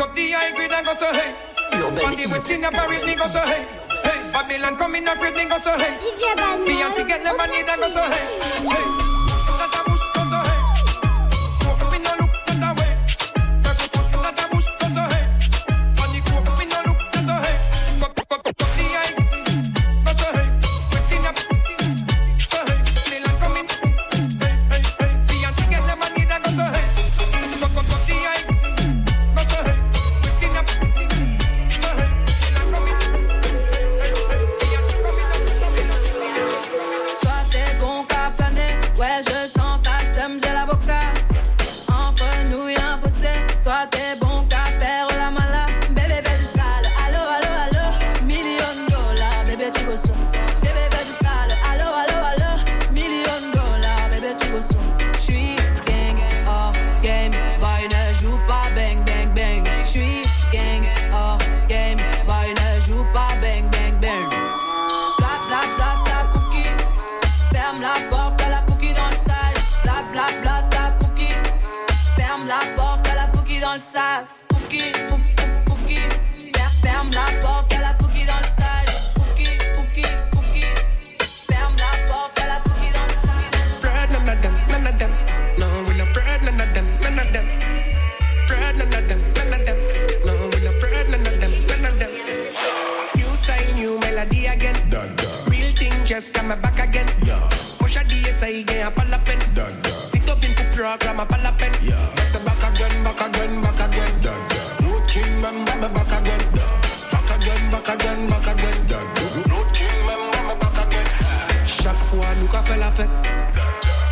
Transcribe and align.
up 0.00 0.14
the 0.14 0.30
high 0.30 0.50
grade 0.52 0.72
and 0.72 0.86
go 0.86 0.94
so 0.94 1.12
hey. 1.12 1.34
On 1.72 1.94
the 1.94 2.28
west 2.30 2.50
in 2.50 2.60
the 2.62 2.70
Paris, 2.70 3.04
me 3.04 3.14
go 3.14 3.26
so 3.26 3.40
hey. 3.40 3.66
Hey, 4.02 4.32
Babylon 4.32 4.76
come 4.76 4.94
in 4.94 5.08
a 5.08 5.12
afraid, 5.12 5.34
me 5.34 5.44
go 5.44 5.58
so 5.58 5.76
hey. 5.76 5.96
Beyonce 5.96 7.06
get 7.06 7.22
the 7.22 7.32
money, 7.34 7.62
then 7.62 7.78
go 7.80 7.90
so 7.90 8.02
hey. 8.02 8.68
Hey. 8.68 9.09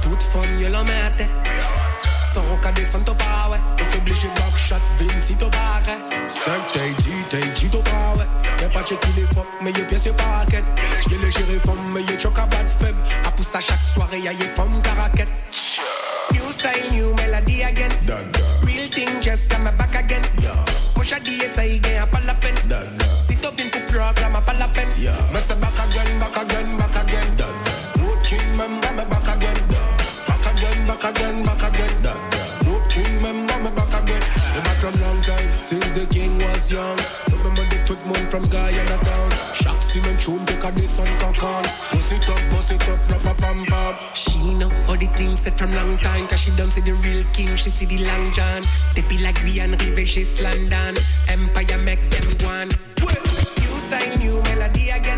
Toute 0.02 0.22
femme, 0.22 0.58
yo 0.60 0.68
la 0.68 0.82
mette. 0.84 1.26
Sans 2.32 2.42
qu'à 2.62 2.72
descendre, 2.72 3.04
t'as 3.06 3.14
pas, 3.14 3.50
ouais. 3.50 3.60
T'es 3.90 3.98
obligé 3.98 4.28
de 4.28 4.34
backshot, 4.34 4.76
vim 4.98 5.20
si 5.20 5.34
t'as 5.34 5.46
pas, 5.46 5.80
ouais. 5.86 6.28
5 6.28 6.66
t'es 6.72 6.90
10, 7.02 7.28
t'es 7.30 7.46
10, 7.54 7.70
t'as 7.70 7.78
pas, 7.78 8.18
ouais. 8.18 8.26
Y'a 8.60 8.68
pas 8.68 8.82
checké 8.82 9.08
les 9.16 9.22
femmes, 9.22 9.44
mais 9.62 9.72
y'a 9.72 9.84
pièce, 9.84 10.04
y'a 10.04 10.12
pas 10.12 10.24
raquette. 10.24 10.64
Y'a 11.10 11.16
les 11.16 11.30
gérés 11.30 11.60
femmes, 11.64 11.92
mais 11.94 12.02
y'a 12.02 12.18
choc 12.18 12.38
à 12.38 12.46
battre 12.46 12.74
faible. 12.78 12.98
À 13.26 13.30
pousser 13.30 13.56
à 13.56 13.60
chaque 13.60 13.82
soirée, 13.94 14.20
y'a 14.20 14.32
y'a 14.32 14.48
femmes, 14.54 14.80
caraquette. 14.82 15.28
New 16.32 16.52
style, 16.52 16.92
new 16.92 17.14
melody 17.14 17.62
again. 17.62 17.88
Real 18.62 18.88
thing, 18.90 19.22
just 19.22 19.48
come 19.50 19.64
back 19.78 19.94
again. 19.96 20.22
Moi, 20.96 21.04
j'ai 21.04 21.20
dit, 21.20 21.40
ça 21.54 21.64
y 21.64 21.78
gagne, 21.78 22.04
pas 22.10 22.20
la 22.26 22.34
peine. 22.34 22.56
Si 23.26 23.36
t'as 23.36 23.50
bien 23.52 23.68
pour 23.68 23.80
programme, 23.86 24.42
pas 24.44 24.52
la 24.58 24.68
peine. 24.68 24.88
Mais 25.32 25.40
c'est 25.46 25.58
back 25.58 25.70
again, 25.78 26.18
back 26.18 26.36
again, 26.36 26.76
back 26.76 26.96
again. 26.96 27.67
is 36.68 36.72
young. 36.72 36.98
Remember 37.38 37.64
the 37.64 37.82
third 37.86 38.04
moon 38.06 38.30
from 38.30 38.42
Guyana 38.48 38.98
town. 39.02 39.30
Shock 39.54 39.82
cement 39.82 40.20
tune, 40.20 40.44
take 40.46 40.64
a 40.64 40.72
this 40.72 40.98
on 40.98 41.06
cock 41.18 41.42
on. 41.42 41.62
Bust 41.62 42.12
it 42.12 42.28
up, 42.28 42.50
bust 42.50 42.72
it 42.72 42.88
up, 42.88 43.10
rap 43.10 43.24
a 43.24 43.34
bam 43.40 43.64
bam. 43.64 43.94
She 44.14 44.54
know 44.54 44.70
all 44.88 44.96
the 44.96 45.06
things 45.16 45.40
said 45.40 45.58
from 45.58 45.74
long 45.74 45.98
time. 45.98 46.26
Cause 46.28 46.40
she 46.40 46.50
done 46.56 46.70
see 46.70 46.80
the 46.80 46.94
real 46.94 47.24
king, 47.32 47.56
she 47.56 47.70
see 47.70 47.86
the 47.86 48.04
long 48.04 48.32
john. 48.32 48.62
They 48.94 49.02
be 49.02 49.18
like 49.18 49.42
we 49.44 49.60
and 49.60 49.80
River, 49.82 50.06
she's 50.06 50.40
London. 50.40 50.96
Empire 51.28 51.78
make 51.84 52.10
them 52.10 52.28
one. 52.46 52.68
Well, 53.02 53.22
you 53.62 53.72
sign 53.90 54.18
new 54.18 54.40
melody 54.42 54.90
again. 54.90 55.17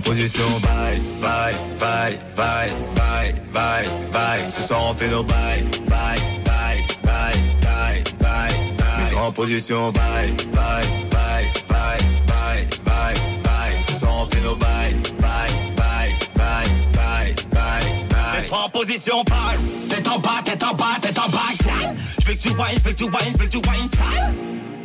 position, 0.00 0.44
bye, 0.60 0.98
bye, 1.20 1.54
bye, 1.78 2.18
bye, 2.36 2.70
bye, 2.94 3.32
bye, 3.52 3.88
bye. 4.12 4.50
Ce 4.50 4.62
soir 4.62 4.90
on 4.90 4.94
fait 4.94 5.08
nos 5.08 5.22
bye, 5.22 5.62
bye, 5.88 6.18
bye, 6.44 6.82
bye, 7.02 7.34
bye, 7.62 8.02
bye, 8.20 8.74
bye. 8.78 9.18
En 9.18 9.32
position, 9.32 9.92
bye, 9.92 10.32
bye, 10.52 10.86
bye, 11.10 11.50
bye, 11.68 11.98
bye, 12.26 12.66
bye, 12.84 13.14
bye. 13.42 13.82
Ce 13.82 13.94
soir 13.98 14.22
on 14.22 14.26
fait 14.26 14.40
nos 14.42 14.56
bye, 14.56 14.94
bye, 15.20 15.50
bye, 15.76 16.14
bye, 16.34 16.68
bye, 16.94 17.34
bye, 17.52 18.06
bye. 18.10 18.40
Mets-toi 18.42 18.58
en 18.64 18.68
position, 18.70 19.24
bye. 19.24 19.58
Tête 19.88 20.08
en 20.08 20.18
bas, 20.18 20.40
tête 20.44 20.62
en 20.62 20.74
bas, 20.74 20.98
tête 21.00 21.18
en 21.18 21.28
bas, 21.30 21.52
gal. 21.64 21.96
J'veux 22.20 22.34
que 22.34 22.38
tu 22.40 22.48
wine, 22.50 22.78
j'veux 22.82 22.90
que 22.92 22.96
tu 22.96 23.04
wine, 23.04 23.34
j'veux 23.36 23.46
que 23.46 23.50
tu 23.50 23.58
wine, 23.58 23.88
sale. 23.90 24.34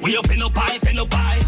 Oui, 0.04 0.16
on 0.20 0.28
fait 0.28 0.38
nos 0.38 0.50
bails, 0.50 0.80
fait 0.84 0.94
nos 0.94 1.06
bails. 1.06 1.40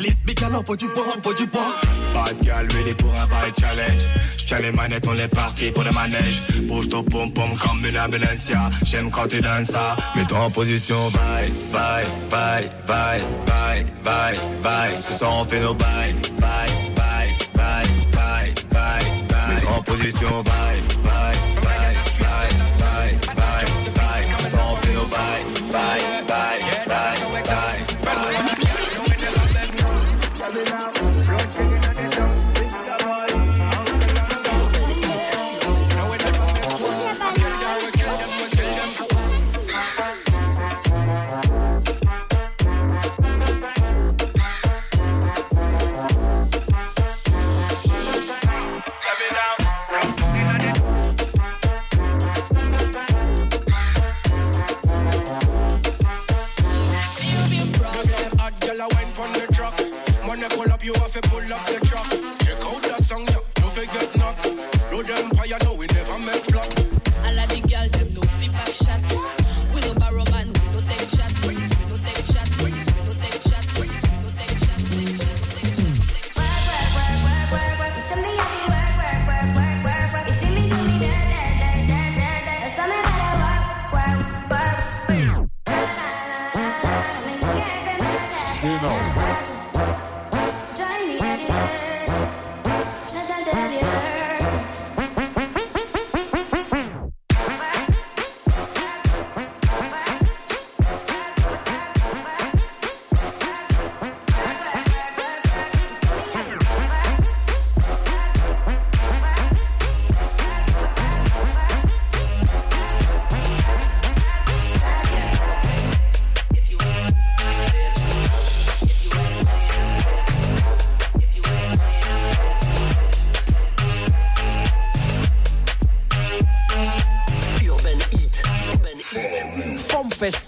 Gal, 0.00 0.54
on 0.54 0.64
faut 0.64 0.76
du 0.76 0.86
bois, 0.88 1.04
faut 1.22 1.34
du 1.34 1.46
bois. 1.46 1.74
Five 2.12 2.42
gal 2.42 2.66
ready 2.72 2.94
pour 2.94 3.10
un 3.14 3.26
vibe 3.26 3.54
challenge. 3.58 4.02
J'tiens 4.36 4.58
les 4.58 4.72
manettes, 4.72 5.06
on 5.06 5.16
est 5.16 5.28
parti 5.28 5.70
pour 5.70 5.84
le 5.84 5.92
manège. 5.92 6.42
Bouge 6.62 6.88
ton 6.88 7.02
pom 7.04 7.32
pom 7.32 7.50
comme 7.56 7.84
une 7.86 7.98
ambulance. 7.98 8.50
J'aime 8.82 9.10
quand 9.10 9.26
tu 9.28 9.40
donnes 9.40 9.66
ça. 9.66 9.96
Mets-toi 10.16 10.38
en 10.38 10.50
position, 10.50 10.96
bye, 11.10 11.50
bye, 11.72 12.04
bye, 12.30 12.68
bye, 12.86 13.22
bye, 13.46 13.84
bye, 14.04 14.38
bye. 14.62 15.02
Ce 15.02 15.14
soir 15.16 15.32
on 15.40 15.44
fait 15.44 15.60
nos 15.60 15.74
bye, 15.74 16.14
bye, 16.40 16.48
bye, 16.96 17.34
bye, 17.54 17.86
bye, 18.12 18.52
bye, 18.70 19.04
bye. 19.28 19.54
Mets-toi 19.54 19.70
en 19.78 19.82
position, 19.82 20.42
bye, 20.42 20.82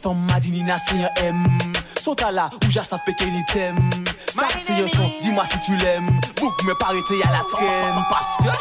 Fom 0.07 0.15
fes, 0.15 0.23
fom 0.23 0.27
madinina 0.31 0.77
se 0.79 0.97
yon 0.97 1.11
M 1.25 1.59
Sota 1.99 2.31
la 2.31 2.47
ou 2.63 2.71
jasa 2.71 2.99
peke 3.03 3.27
li 3.27 3.43
tem 3.51 3.77
Sa 4.31 4.47
se 4.55 4.77
yon 4.79 4.89
son, 4.93 5.11
di 5.23 5.33
mwa 5.35 5.45
si 5.47 5.59
tu 5.67 5.75
lem 5.81 6.07
Bouk 6.39 6.63
me 6.65 6.75
parete 6.79 7.19
ya 7.19 7.31
la 7.33 7.43
tren 7.51 7.99
Paske 8.11 8.53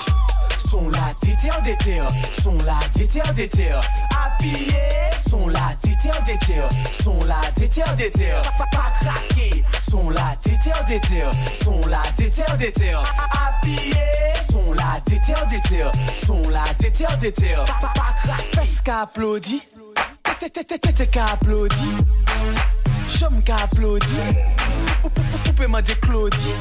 Son 0.70 0.90
la 0.90 1.14
déter 1.22 1.54
déter 1.64 2.02
Son 2.42 2.58
la 2.66 2.80
déter 2.96 3.22
déter 3.36 3.76
Habillé 4.18 4.82
Son 5.30 5.48
la 5.48 5.76
déter 5.84 6.10
déter 6.26 6.64
Son 7.04 7.20
la 7.26 7.42
déter 7.56 7.84
déter 7.96 8.42
Pa 8.58 8.66
pa 8.72 8.92
craqué 9.00 9.64
Son 9.88 10.10
la 10.10 10.36
déter 10.44 10.72
déter 10.88 11.26
Son 11.64 11.80
la 11.88 12.02
déter 12.18 12.58
déter 12.58 12.94
Habillé 12.96 14.34
Son 14.50 14.74
la 14.74 15.00
déter 15.06 15.34
déter 15.52 15.86
Son 16.26 16.42
la 16.50 16.64
déter 16.80 17.06
déter 17.22 17.56
Pa 17.80 17.92
pa 17.94 18.16
craqué. 18.24 18.56
Fes 18.56 18.82
T'es 20.40 21.08
qu'à 21.08 21.26
applaudir, 21.26 21.88
j'aime 23.10 23.42
qu'à 23.44 23.56
applaudir. 23.56 24.18
Poupée 25.44 25.68
m'a 25.68 25.82
dit 25.82 25.96
Claudie. 25.96 26.54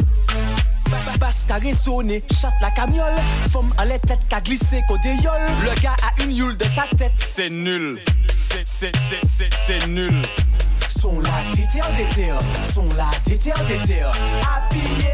Basse 1.18 1.44
qu'a 1.46 1.56
résonné, 1.56 2.22
chatte 2.32 2.54
la 2.60 2.70
camiole. 2.70 3.14
Femme 3.52 3.66
à 3.78 3.84
la 3.84 3.98
tête 3.98 4.20
qu'a 4.28 4.40
glissé, 4.40 4.82
qu'au 4.88 4.96
déiole. 4.98 5.40
Le 5.62 5.80
gars 5.80 5.96
a 6.02 6.22
une 6.22 6.32
yule 6.32 6.56
de 6.56 6.64
sa 6.64 6.82
tête. 6.96 7.12
C'est 7.18 7.50
nul, 7.50 8.00
c'est, 8.36 8.64
c'est, 8.64 8.92
c'est, 9.26 9.48
c'est 9.66 9.86
nul. 9.88 10.22
Son 11.00 11.20
la 11.20 11.56
déterre, 11.56 11.88
déterre, 11.96 12.38
son 12.72 12.88
la 12.96 13.10
déterre, 13.26 13.64
déterre. 13.66 14.12
Appuyé, 14.56 15.10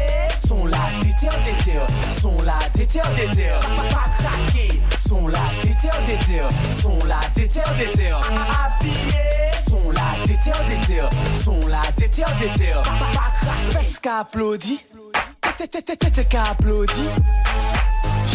son 0.47 0.65
la 0.65 0.77
déterre, 1.03 1.37
déterre, 1.45 1.87
son 2.21 2.37
la 2.43 2.59
déterre, 2.73 3.09
déterre. 3.15 3.59
Pas 3.89 4.09
craqué, 4.17 4.81
son 5.05 5.27
la 5.27 5.39
déterre, 5.63 5.99
déterre, 6.07 6.47
son 6.81 6.97
la 7.07 7.19
déterre, 7.35 7.73
déterre. 7.77 8.21
detail 12.41 12.81
Fes 13.71 13.99
ka 14.01 14.19
aplodi 14.25 14.79
Tete 15.57 16.25
ka 16.29 16.43
aplodi 16.51 17.05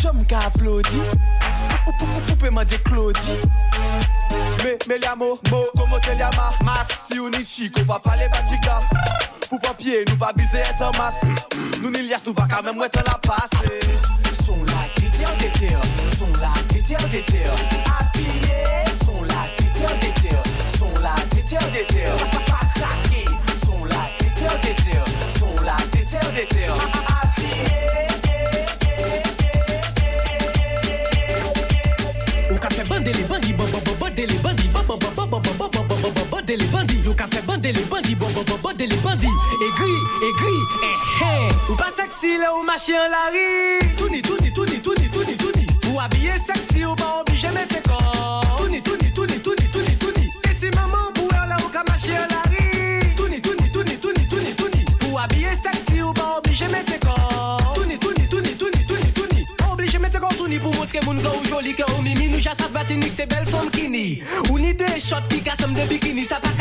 Jom 0.01 0.25
ka 0.31 0.47
aplodi 0.47 1.01
Poupe 2.27 2.51
man 2.51 2.67
de 2.67 2.79
klodi 2.87 3.37
Me, 4.65 4.77
me 4.89 4.99
liamo, 4.99 5.39
mo, 5.51 5.65
komo 5.77 5.99
te 6.01 6.15
liama 6.15 6.53
Mas, 6.65 6.87
si 7.09 7.19
ou 7.21 7.31
ni 7.31 7.45
chiko, 7.45 7.85
pa 7.87 7.99
pale 7.99 8.29
batika 8.29 8.81
Pou 9.49 9.59
papye, 9.63 10.05
nou 10.09 10.19
pa 10.19 10.33
bize 10.37 10.63
etan 10.63 10.95
mas 10.99 11.19
Nou 11.81 11.91
ni 11.91 12.07
lias, 12.07 12.23
nou 12.27 12.35
pa 12.35 12.47
la 12.47 13.19
pase 13.27 13.81
Son 14.45 14.63
la 14.71 14.87
detail 14.97 15.35
detail 15.39 15.81
Son 16.19 16.33
la 16.41 16.55
detail 16.73 17.11
detail 17.11 17.86
Bande 37.67 37.75
les 37.75 37.83
bandits, 37.83 38.15
bon 38.15 38.29
bon 38.29 38.45
bon 38.47 38.59
bande 38.63 38.79
les 38.79 38.87
bandits. 38.87 39.27
Aigri, 39.61 39.93
aigri, 40.23 40.57
eh 40.83 41.25
eh. 41.25 41.73
Ou 41.73 41.75
pas 41.75 41.91
sexy 41.91 42.39
là 42.39 42.55
ou 42.55 42.63
marcher 42.63 42.95
en 42.95 43.09
la 43.11 43.27
rue. 43.33 43.97
Touni, 43.97 44.23
touni, 44.23 44.53
touni, 44.53 44.79
touni, 44.79 45.09
touni, 45.11 45.37
touni. 45.37 45.67
Ou 45.91 45.99
habillé 45.99 46.39
sexy 46.39 46.85
ou 46.85 46.95
pas 46.95 47.23
obligé 47.27 47.49
mettre 47.49 47.83
corps. 47.83 48.57
Touni, 48.59 48.81
touni, 48.83 49.11
touni, 49.13 49.41
touni, 49.41 49.69
touni, 49.73 49.97
touni. 49.97 50.31
Petit 50.45 50.71
maman 50.77 51.11
pour 51.13 51.29
là 51.33 51.57
ou 51.59 51.69
ka 51.69 51.83
marcher 51.89 52.13
en 52.13 52.29
la 52.31 52.43
rue. 52.49 53.01
Touni, 53.17 53.41
touni, 53.41 53.69
touni, 53.73 53.99
touni, 53.99 54.29
touni, 54.29 54.55
touni. 54.55 54.85
Ou 55.11 55.19
habillé 55.19 55.49
sexy 55.61 56.03
ou 56.03 56.13
pas 56.13 56.39
obligé 56.39 56.69
mettre 56.69 57.01
corps. 57.01 57.73
Touni, 57.75 57.99
touni, 57.99 58.29
touni, 58.29 58.51
touni, 58.55 58.87
touni, 58.87 59.13
touni. 59.13 59.45
Obligé 59.73 59.99
mettre 59.99 60.21
corps 60.21 60.37
touni 60.37 60.61
pour 60.61 60.73
montrer 60.77 61.01
mon 61.05 61.15
gars 61.15 61.33
ou 61.35 61.45
joli 61.49 61.75
que 61.75 61.83
ou 61.99 62.03
mimi 62.03 62.29
nous 62.29 62.41
chasse 62.41 62.71
batinik 62.73 63.13
c'est 63.13 63.27
belle 63.27 63.47
femme 63.47 63.71
kini. 63.73 64.23
Ou 64.51 64.59
ni 64.61 64.73
deux 64.73 64.87
shots 65.01 65.17
qui 65.29 65.41
cassent 65.43 65.67
de 65.67 65.89
bikini 65.89 66.25
ça 66.25 66.39
pas 66.39 66.56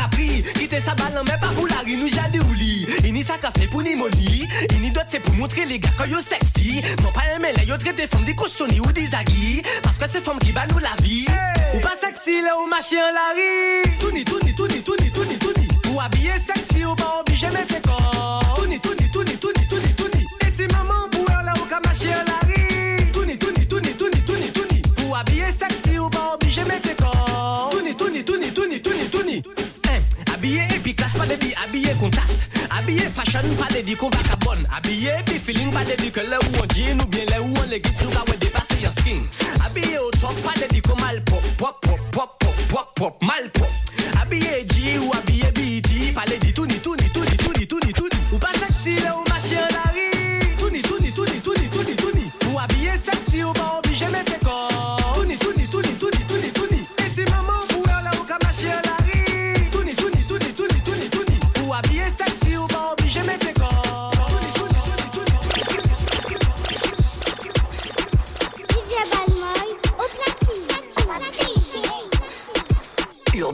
sa 0.85 0.93
balle 0.93 1.17
en 1.17 1.23
main 1.23 1.37
pas 1.39 1.47
pour 1.55 1.67
la 1.67 1.81
rue, 1.83 1.97
nous 1.97 2.07
j'ai 2.07 2.39
ouli. 2.39 2.85
Il 3.03 3.13
n'y 3.13 3.23
sa 3.23 3.37
café 3.37 3.67
pour 3.67 3.81
ni 3.81 3.95
money. 3.95 4.47
Il 4.71 4.81
n'y 4.81 4.91
d'autre 4.91 5.07
c'est 5.09 5.19
pour 5.19 5.33
montrer 5.33 5.65
les 5.65 5.79
gars 5.79 5.89
quand 5.97 6.05
yo 6.05 6.19
sexy. 6.19 6.81
Non 7.01 7.11
pas 7.11 7.23
aimer 7.35 7.53
les 7.57 7.65
yo 7.65 7.75
traite 7.77 7.95
des 7.95 8.07
femmes 8.07 8.23
des 8.23 8.35
cochonnées 8.35 8.79
ou 8.79 8.91
des 8.91 9.15
aguilles. 9.15 9.63
Parce 9.81 9.97
que 9.97 10.05
c'est 10.07 10.23
femmes 10.23 10.39
qui 10.39 10.51
bat 10.51 10.67
nous 10.69 10.79
la 10.79 10.95
vie. 11.01 11.25
Ou 11.73 11.79
pas 11.79 11.95
sexy, 11.99 12.41
là 12.41 12.51
ou 12.61 12.67
machin 12.67 13.01
la 13.19 13.33
rue. 13.35 13.97
Tout 13.99 14.11
ni, 14.11 14.23
tout 14.23 14.39
ni, 14.43 14.53
tout 14.53 14.67
ni, 14.67 14.81
tout 14.81 14.95
ni, 15.01 15.37
tout 15.37 15.53
ni. 15.57 15.67
Ou 15.91 15.99
habillé 15.99 16.33
sexy 16.37 16.85
ou 16.85 16.95
pas 16.95 17.21
obligé 17.21 17.47
de 17.47 17.53
mettre 17.53 17.73
tes 17.73 17.81
corps. 17.81 18.53
Tout 18.55 18.67
ni, 18.67 18.79
tout 18.79 18.95
ni, 18.99 19.09
tout 19.09 19.23
ni, 19.23 19.37
tout 19.37 19.51
ni, 19.57 19.93
tout 19.95 20.09
ni. 20.15 20.23
Et 20.47 20.53
si 20.53 20.67
maman 20.73 21.09
pour 21.11 21.25
là 21.29 21.53
ou 21.59 21.65
qu'à 21.65 21.79
machin 21.83 22.23
la 22.27 22.47
rue. 22.47 23.11
Tout 23.11 23.25
ni, 23.25 23.37
tout 23.37 23.51
ni, 23.57 23.65
tout 23.65 23.79
ni, 23.79 23.93
tout 23.93 24.07
ni, 24.09 24.15
sexy 25.51 25.97
ou 25.97 26.09
pas 26.09 26.35
obligé 26.35 26.61
de 26.63 26.67
mettre 26.67 26.89
tes 26.89 26.95
corps. 26.95 27.14
Classe 30.95 31.13
pas 31.13 31.25
de 31.25 31.35
dit 31.35 31.53
habillé 31.63 31.93
qu'on 31.99 32.09
tasse. 32.09 32.49
Habillé 32.69 33.07
fashion 33.09 33.41
pas 33.59 33.73
de 33.73 33.81
dit 33.81 33.95
qu'on 33.95 34.09
va 34.09 34.17
qu'à 34.17 34.35
bonne. 34.37 34.67
Habillé 34.75 35.11
puis 35.25 35.39
feeling 35.39 35.71
pas 35.71 35.83
de 35.83 35.95
dit 36.01 36.11
que 36.11 36.21
là 36.21 36.39
où 36.41 36.63
on 36.63 36.67
jean 36.73 37.01
ou 37.01 37.05
bien 37.07 37.25
là 37.29 37.41
où 37.41 37.53
on 37.57 37.69
les 37.69 37.79
guise 37.79 37.99
nous 38.03 38.14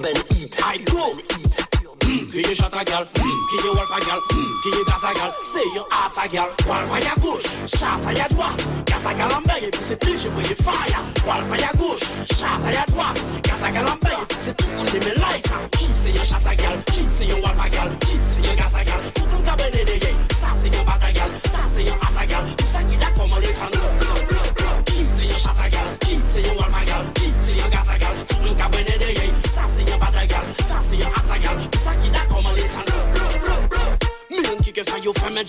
urban 0.02 0.16
heat. 0.30 0.56
Hype 0.58 0.90
heat. 0.90 1.58
Mm. 2.02 2.26
Kiye 2.32 2.56
chata 2.56 2.84
gal, 2.86 3.04
mm. 3.06 3.48
kiye 3.50 3.70
walpa 3.78 4.00
gal, 4.06 4.20
mm. 4.32 4.62
kiye 4.64 4.84
dasa 4.86 5.14
gal, 5.14 5.32
seyon 5.54 5.86
ata 5.92 6.28
gal 6.28 6.50
Walpa 6.68 7.00
ya 7.00 7.14
gouch, 7.22 7.46
chata 7.68 8.12
ya 8.18 8.28
dwa, 8.28 8.50
kasa 8.86 9.14
gal 9.14 9.32
ambeye, 9.32 9.72
pise 9.72 9.96
pije 9.96 10.30
voye 10.30 10.56
faya 10.66 11.00
Walpa 11.28 11.58
ya 11.58 11.72
gouch, 11.78 12.04
chata 12.40 12.72
ya 12.74 12.84
dwa, 12.92 13.14
kasa 13.44 13.72
gal 13.72 13.88
ambeye, 13.88 14.26
pise 14.30 14.54
tout 14.54 14.68
koune 14.76 15.00
me 15.06 15.14
laika 15.22 15.56
Ki 15.72 15.88
seyon 15.94 16.26
chata 16.26 16.56
gal, 16.56 16.78
ki 16.92 17.02
seyon 17.10 17.42
walpa 17.44 17.70
gal, 17.70 17.90
ki 18.00 18.18
seyon 18.34 18.56
dasa 18.58 18.84
gal, 18.84 19.02
tout 19.14 19.28
koum 19.30 19.44
kabene 19.44 19.86
deye, 19.86 20.12
sa 20.42 20.50
seyon 20.62 20.84
bata 20.86 21.12
gal, 21.14 21.30
sa 21.30 21.64
seyon 21.68 21.71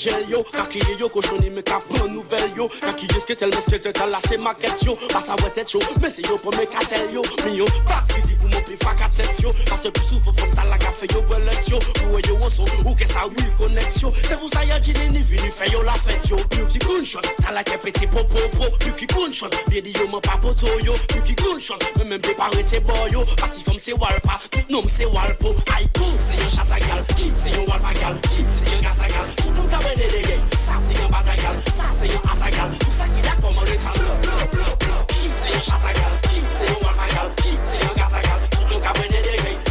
jel 0.02 0.28
yo 0.28 0.42
Kakye 0.42 0.98
yo 0.98 1.08
koshoni 1.08 1.50
me 1.50 1.62
ka 1.62 1.78
pran 1.78 2.08
nouvel 2.12 2.50
yo. 2.56 2.68
Kakye 2.68 3.20
sketel 3.20 3.50
me 3.50 3.60
sketel 3.62 3.92
tala 3.92 4.18
se 4.20 4.36
maket 4.36 4.82
yo. 4.84 4.94
Pasa 5.12 5.36
wè 5.42 5.50
tèt 5.54 5.74
yo, 5.74 5.80
mè 6.00 6.10
se 6.10 6.22
yo 6.22 6.36
pou 6.42 6.52
me 6.56 6.66
katel 6.66 7.06
yo. 7.12 7.22
Mi 7.44 7.56
yo, 7.56 7.66
pati 7.86 8.20
di 8.26 8.34
pou 8.40 8.48
mou 8.48 8.62
pi 8.66 8.76
fakat 8.82 9.12
set 9.12 9.40
yo. 9.42 9.52
Pase 9.68 9.92
pou 9.92 10.04
soufou 10.04 10.34
fòm 10.36 10.54
tala 10.56 10.78
kafe 10.82 11.06
yo 11.12 11.22
belet 11.30 11.70
yo. 11.70 11.78
Ou 12.08 12.18
e 12.18 12.22
yo 12.26 12.36
woson, 12.40 12.68
ou 12.84 12.94
ke 12.98 13.06
sa 13.06 13.24
wè 13.30 13.46
konet 13.58 13.96
yo. 14.02 14.10
Se 14.10 14.36
pou 14.36 14.50
sa 14.52 14.64
ya 14.64 14.80
jine 14.80 15.08
ni 15.12 15.22
vini 15.28 15.52
fe 15.54 15.70
yo 15.72 15.82
la 15.86 15.94
fet 16.02 16.28
yo. 16.30 16.40
Yu 16.58 16.66
ki 16.66 16.82
gounshon, 16.84 17.28
tala 17.40 17.62
ke 17.64 17.78
peti 17.84 18.10
po 18.10 18.24
po. 18.26 18.44
Po 18.58 18.68
Yu 18.86 18.92
ki 18.98 19.06
gunshot 19.14 19.56
Biye 19.68 19.82
di 19.82 19.94
yo 19.96 20.08
man 20.12 20.20
pa 20.24 20.36
poto 20.42 20.68
yo. 20.84 20.96
Yu 21.14 21.22
ki 21.30 21.38
gounshon, 21.40 21.80
mè 21.96 22.08
men 22.08 22.20
pe 22.20 22.34
pare 22.38 22.64
te 22.66 22.82
boyo 22.82 23.24
Pasi 23.40 23.64
fom 23.64 23.78
se 23.78 23.94
walpa, 23.94 24.40
tout 24.50 24.68
nom 24.72 24.88
se 24.88 25.06
walpo. 25.06 25.54
Ay 25.76 25.86
pou, 25.94 26.12
se 26.20 26.36
yo 26.40 26.50
chata 26.50 26.80
gal, 26.82 27.04
ki 27.14 27.30
se 27.36 27.54
yo 27.54 27.64
walpa 27.70 27.94
gal 28.00 28.18
Ki 28.28 28.44
se 28.50 28.68
yo 28.72 28.82
gaza 28.84 29.08
gal, 29.08 29.34
tout 29.40 29.52
nou 29.56 29.68
kabe 29.72 29.91
mwen 29.96 30.08
delege 30.08 30.40
Sa 30.56 30.78
se 30.78 30.94
yon 30.94 31.10
batagal, 31.10 31.56
sa 31.66 31.88
se 31.92 32.06
yon 32.06 32.20
atagal 32.32 32.70
Tout 32.78 32.92
sa 32.92 33.04
ki 33.04 33.22
la 33.24 33.34
koman 33.40 33.64
retangal 33.64 34.16
Kim 35.08 35.32
se 35.34 35.50
yon 35.52 35.60
chatagal, 35.60 36.12
kim 36.28 36.46
se 36.50 36.64
yon 36.70 36.80
watagal 36.84 37.28
Kim 37.42 37.58
se 37.64 37.84
yon 37.84 37.94
gazagal, 37.96 38.40
tout 38.50 38.66
nou 38.70 38.80
ka 38.80 38.94
mwen 38.98 39.12
delege 39.12 39.61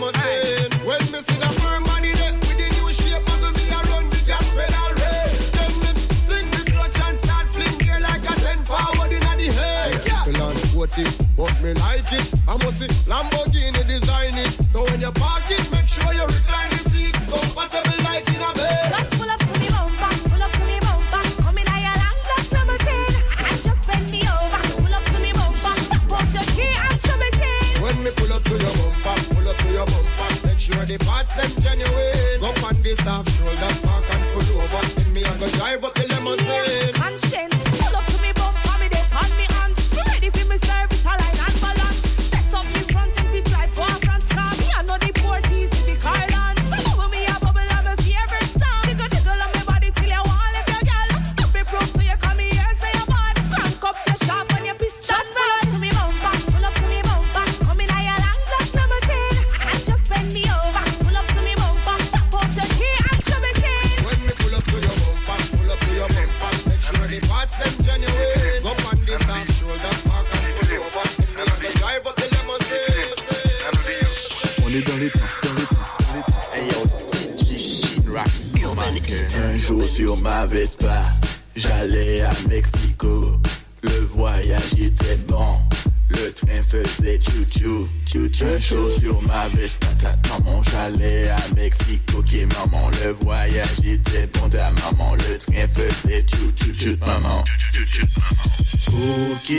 but 0.00 0.14
me 6.52 6.60
clutch 6.70 6.98
and 7.00 7.18
start 7.18 7.48
flinging 7.48 8.02
like 8.02 8.24
it. 12.12 12.32
I 12.46 12.56
must 12.64 12.78
see 12.78 12.86
Lamborghini 13.10 13.86
design 13.86 14.38
it. 14.38 14.52
So 14.68 14.84
when 14.84 15.00
you 15.00 15.10
park 15.12 15.50
it, 15.50 15.67
Un 79.00 79.56
jour 79.56 79.88
sur 79.88 80.16
ma 80.22 80.44
Vespa, 80.46 81.04
j'allais 81.54 82.20
à 82.20 82.30
Mexico. 82.48 83.40
Le 83.82 84.08
voyage 84.12 84.72
était 84.76 85.16
bon. 85.28 85.56
Le 86.08 86.32
train 86.32 86.62
faisait 86.68 87.20
chou-chou, 87.20 87.88
chou-chou. 88.10 88.46
Un 88.46 88.58
jour 88.58 88.90
sur 88.90 89.22
ma 89.22 89.48
Vespa, 89.50 89.86
ta 90.02 90.16
maman, 90.28 90.62
j'allais 90.64 91.28
à 91.28 91.36
Mexico. 91.54 92.18
Ok, 92.18 92.34
maman, 92.56 92.90
le 93.04 93.12
voyage 93.22 93.78
était 93.84 94.28
bon. 94.34 94.48
Ta 94.48 94.72
maman, 94.72 95.14
le 95.14 95.38
train 95.38 95.68
faisait 95.68 96.26
chou-chou, 96.28 96.74
chou 96.74 96.96
maman. 96.98 97.44
Ok, 98.88 99.52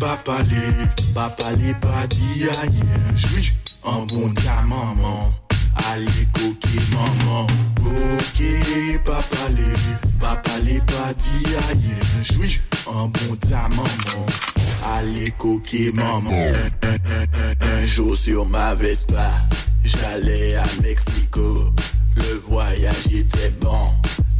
papa 0.00 0.38
les, 0.50 1.12
papa 1.14 1.52
les 1.52 1.74
pas 1.74 2.06
dit 2.08 2.48
aïe, 2.62 2.82
un 3.84 4.04
bon 4.06 4.34
ta 4.34 4.62
maman. 4.62 5.32
Allez, 5.92 6.06
coquille 6.32 6.80
maman. 6.92 7.46
Ok, 9.02 9.04
papa 9.04 9.48
les, 9.56 10.18
papa 10.18 10.50
les 10.64 10.78
pas 10.78 11.14
dit 11.14 11.54
aïe, 11.70 12.34
jouis, 12.34 12.60
un 12.88 13.06
bon 13.08 13.36
ta 13.36 13.68
maman. 13.68 14.26
Allez, 14.84 15.32
coquille 15.38 15.92
maman. 15.92 16.30
Un, 17.60 17.86
jour 17.86 18.16
sur 18.16 18.46
ma 18.46 18.74
Vespa, 18.74 19.30
j'allais 19.84 20.54
à 20.54 20.62
Mexico. 20.82 21.72
Le 22.16 22.42
voyage 22.48 23.06
était 23.12 23.50
bon. 23.60 23.90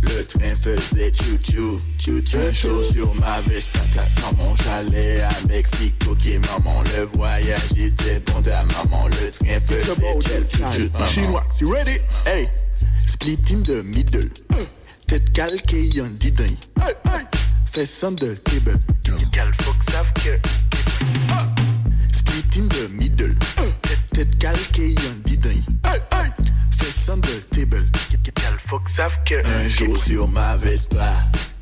Le 0.03 0.25
train 0.25 0.55
faisait 0.61 1.13
chou-chou, 1.13 1.81
chou-chou. 1.99 2.39
Un 2.39 2.53
jour 2.53 2.85
sur 2.85 3.15
ma 3.15 3.41
Vespa, 3.43 3.81
ta 3.95 4.05
maman, 4.23 4.55
j'allais 4.65 5.21
à 5.23 5.31
Mexico. 5.49 6.11
Ok, 6.11 6.27
maman, 6.51 6.83
le 6.97 7.05
voyage 7.17 7.73
était 7.77 8.21
bon. 8.27 8.43
Ta 8.43 8.65
maman, 8.65 9.09
le 9.09 9.31
train 9.31 9.61
faisait 9.67 10.45
chou-chou, 11.07 11.39
you 11.61 11.73
ready? 11.73 11.99
Hey, 12.27 12.49
split 13.07 13.51
in 13.51 13.63
the 13.63 13.83
middle. 13.85 14.29
Tête 15.07 15.33
calquée, 15.33 15.87
y'en 15.95 16.09
dit 16.11 16.33
d'un. 16.33 16.47
Fais 17.73 18.05
on 18.05 18.15
the 18.15 18.43
table. 18.45 18.79
Gal, 19.33 19.53
faut 19.61 19.73
que 19.73 19.93
savent 19.93 20.13
que. 20.15 20.39
Split 22.13 22.63
in 22.63 22.69
the 22.69 22.89
middle. 22.91 23.35
Tête, 24.13 24.39
calquée, 24.39 24.91
y'en 24.91 25.17
dit 25.25 25.39
d'un. 25.39 25.63
Fais 26.79 27.11
on 27.11 27.21
the 27.21 27.51
table. 27.51 27.87
Gal, 28.35 28.55
faut 28.69 28.79
que 28.81 28.91
savent 28.91 29.19
que. 29.25 29.47
Un 29.47 29.69
jour 29.69 29.99
sur 29.99 30.29
ma 30.29 30.57
Vespa, 30.57 31.13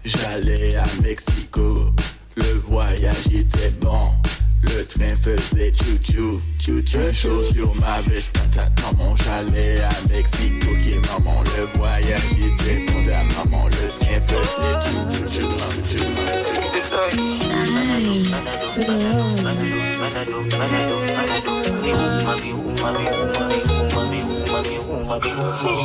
j'allais 0.05 0.77
à 0.77 0.85
Mexico. 1.03 1.93
Le 2.37 2.63
voyage 2.69 3.27
était 3.33 3.71
bon. 3.81 4.13
Le 4.63 4.85
train 4.85 5.17
faisait 5.23 5.73
chou-chou, 5.75 6.43
chou-chou. 6.59 7.13
Jour 7.13 7.43
sur 7.45 7.75
ma 7.75 8.01
Vespa, 8.03 8.41
ta 8.55 8.69
maman, 8.83 9.17
j'allais 9.17 9.81
à 9.81 9.91
Mexico. 10.09 10.67
Ok, 10.71 10.87
maman, 11.11 11.43
le 11.43 11.79
voyage 11.79 12.33
était. 12.33 12.87
Ta 13.05 13.23
maman, 13.45 13.65
le 13.67 13.85
train 13.91 14.21
faisait 14.27 14.75
chou-chou, 14.85 15.49
chou-chou, 15.97 16.41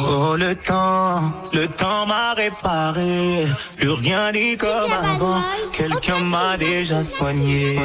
Oh 0.08 0.36
le 0.36 0.56
temps, 0.56 1.32
le 1.54 1.68
temps 1.68 2.06
m'a 2.06 2.34
réparé, 2.34 3.46
plus 3.78 3.92
rien 3.92 4.32
n'est 4.32 4.58
comme 4.58 4.92
avant. 4.92 5.42
Quelqu'un 5.72 6.20
m'a 6.20 6.58
déjà 6.58 7.04
soigné. 7.04 7.78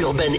Urban 0.00 0.32